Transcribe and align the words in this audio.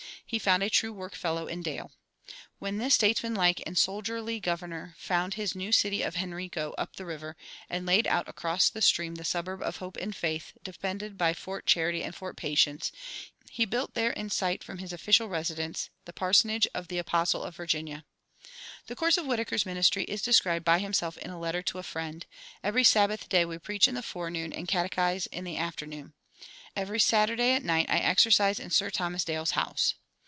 He 0.25 0.39
found 0.39 0.63
a 0.63 0.69
true 0.69 0.93
workfellow 0.93 1.47
in 1.47 1.61
Dale. 1.61 1.91
When 2.57 2.77
this 2.77 2.93
statesmanlike 2.95 3.63
and 3.65 3.77
soldierly 3.77 4.39
governor 4.39 4.95
founded 4.97 5.35
his 5.35 5.57
new 5.57 5.73
city 5.73 6.01
of 6.03 6.15
Henrico 6.15 6.71
up 6.77 6.95
the 6.95 7.05
river, 7.05 7.35
and 7.69 7.85
laid 7.85 8.07
out 8.07 8.29
across 8.29 8.69
the 8.69 8.81
stream 8.81 9.15
the 9.15 9.25
suburb 9.25 9.61
of 9.61 9.77
Hope 9.77 9.97
in 9.97 10.13
Faith, 10.13 10.53
defended 10.63 11.17
by 11.17 11.33
Fort 11.33 11.65
Charity 11.65 12.01
and 12.01 12.15
Fort 12.15 12.37
Patience, 12.37 12.93
he 13.51 13.65
built 13.65 13.93
there 13.93 14.11
in 14.11 14.29
sight 14.29 14.63
from 14.63 14.77
his 14.77 14.93
official 14.93 15.27
residence 15.27 15.89
the 16.05 16.13
parsonage 16.13 16.65
of 16.73 16.87
the 16.87 16.97
"apostle 16.97 17.43
of 17.43 17.57
Virginia." 17.57 18.05
The 18.87 18.95
course 18.95 19.17
of 19.17 19.25
Whitaker's 19.25 19.65
ministry 19.65 20.05
is 20.05 20.21
described 20.21 20.63
by 20.63 20.79
himself 20.79 21.17
in 21.17 21.29
a 21.29 21.37
letter 21.39 21.61
to 21.63 21.77
a 21.79 21.83
friend: 21.83 22.25
"Every 22.63 22.85
Sabbath 22.85 23.27
day 23.27 23.43
we 23.43 23.57
preach 23.59 23.85
in 23.85 23.95
the 23.95 24.01
forenoon 24.03 24.53
and 24.53 24.65
catechise 24.65 25.25
in 25.27 25.43
the 25.43 25.57
afternoon. 25.57 26.13
Every 26.73 27.01
Saturday, 27.01 27.51
at 27.51 27.65
night, 27.65 27.87
I 27.89 27.97
exercise 27.97 28.61
in 28.61 28.69
Sir 28.69 28.89
Thomas 28.89 29.25
Dale's 29.25 29.51
house." 29.51 29.95